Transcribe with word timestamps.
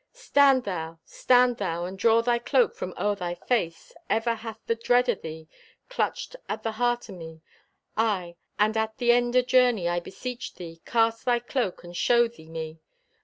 Stand 0.13 0.63
thou! 0.63 0.97
Stand 1.05 1.57
thou! 1.57 1.85
And 1.85 1.95
draw 1.95 2.23
thy 2.23 2.39
cloak 2.39 2.73
from 2.75 2.91
o'er 2.97 3.13
thy 3.13 3.35
face! 3.35 3.93
Ever 4.09 4.33
hath 4.33 4.57
the 4.65 4.73
dread 4.73 5.07
o' 5.11 5.13
thee 5.13 5.47
Clutched 5.89 6.35
at 6.49 6.63
the 6.63 6.71
heart 6.71 7.07
o' 7.07 7.13
me. 7.13 7.43
Aye, 7.95 8.35
and 8.57 8.75
at 8.75 8.97
the 8.97 9.11
end 9.11 9.35
o' 9.37 9.43
journey, 9.43 9.87
I 9.87 9.99
beseech 9.99 10.55
thee, 10.55 10.81
Cast 10.87 11.25
thy 11.25 11.37
cloak 11.37 11.83
and 11.83 11.95
show 11.95 12.27
thee 12.27 12.49
me! 12.49 12.79